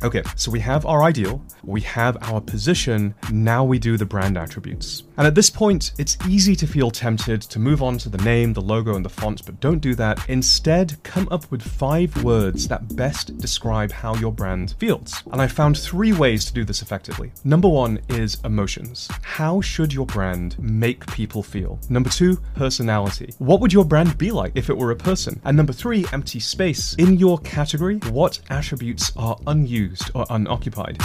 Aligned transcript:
Okay, 0.00 0.22
so 0.36 0.52
we 0.52 0.60
have 0.60 0.86
our 0.86 1.02
ideal, 1.02 1.42
we 1.64 1.80
have 1.80 2.16
our 2.30 2.40
position, 2.40 3.14
now 3.32 3.64
we 3.64 3.80
do 3.80 3.96
the 3.96 4.06
brand 4.06 4.38
attributes. 4.38 5.02
And 5.16 5.26
at 5.26 5.34
this 5.34 5.50
point, 5.50 5.92
it's 5.98 6.16
easy 6.28 6.54
to 6.54 6.68
feel 6.68 6.92
tempted 6.92 7.42
to 7.42 7.58
move 7.58 7.82
on 7.82 7.98
to 7.98 8.08
the 8.08 8.22
name, 8.22 8.52
the 8.52 8.60
logo, 8.60 8.94
and 8.94 9.04
the 9.04 9.08
font, 9.08 9.44
but 9.44 9.58
don't 9.58 9.80
do 9.80 9.96
that. 9.96 10.28
Instead, 10.28 11.02
come 11.02 11.26
up 11.32 11.50
with 11.50 11.62
five 11.62 12.22
words 12.22 12.68
that 12.68 12.94
best 12.94 13.36
describe 13.38 13.90
how 13.90 14.14
your 14.16 14.32
brand 14.32 14.76
feels. 14.78 15.20
And 15.32 15.42
I 15.42 15.48
found 15.48 15.76
three 15.76 16.12
ways 16.12 16.44
to 16.44 16.52
do 16.52 16.64
this 16.64 16.80
effectively. 16.80 17.32
Number 17.42 17.68
one 17.68 17.98
is 18.08 18.38
emotions. 18.44 19.08
How 19.22 19.60
should 19.60 19.92
your 19.92 20.06
brand 20.06 20.56
make 20.60 21.04
people 21.08 21.42
feel? 21.42 21.80
Number 21.88 22.10
two, 22.10 22.36
personality. 22.54 23.34
What 23.38 23.60
would 23.60 23.72
your 23.72 23.84
brand 23.84 24.16
be 24.16 24.30
like 24.30 24.52
if 24.54 24.70
it 24.70 24.78
were 24.78 24.92
a 24.92 24.96
person? 24.96 25.40
And 25.44 25.56
number 25.56 25.72
three, 25.72 26.06
empty 26.12 26.38
space. 26.38 26.94
In 26.94 27.14
your 27.14 27.38
category, 27.38 27.96
what 28.10 28.38
attributes 28.48 29.10
are 29.16 29.36
unused 29.48 29.87
or 30.14 30.26
unoccupied? 30.30 30.98